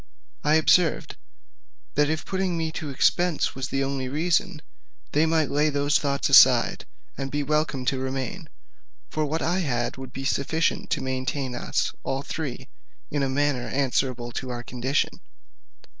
[0.43, 1.15] I observed,
[1.93, 4.63] that if putting me to expense was the only reason,
[5.11, 6.87] they might lay those thoughts aside,
[7.19, 8.49] and be welcome to remain:
[9.11, 12.67] for what I had would be sufficient to maintain us all three,
[13.11, 15.19] in a manner answerable to our condition.